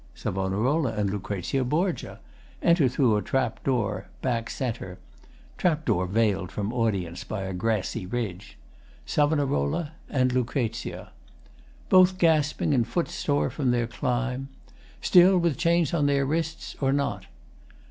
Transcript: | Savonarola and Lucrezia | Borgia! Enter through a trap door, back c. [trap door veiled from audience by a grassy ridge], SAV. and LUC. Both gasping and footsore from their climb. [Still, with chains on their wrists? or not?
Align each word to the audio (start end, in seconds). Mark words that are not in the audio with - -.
| 0.13 0.15
Savonarola 0.15 0.93
and 0.95 1.11
Lucrezia 1.11 1.63
| 1.63 1.63
Borgia! 1.63 2.19
Enter 2.63 2.89
through 2.89 3.17
a 3.17 3.21
trap 3.21 3.63
door, 3.63 4.07
back 4.23 4.49
c. 4.49 4.71
[trap 5.59 5.85
door 5.85 6.07
veiled 6.07 6.51
from 6.51 6.73
audience 6.73 7.23
by 7.23 7.43
a 7.43 7.53
grassy 7.53 8.07
ridge], 8.07 8.57
SAV. 9.05 9.33
and 10.09 10.33
LUC. 10.33 11.07
Both 11.89 12.17
gasping 12.17 12.73
and 12.73 12.87
footsore 12.87 13.51
from 13.51 13.69
their 13.69 13.85
climb. 13.85 14.49
[Still, 15.01 15.37
with 15.37 15.55
chains 15.59 15.93
on 15.93 16.07
their 16.07 16.25
wrists? 16.25 16.75
or 16.81 16.91
not? 16.91 17.27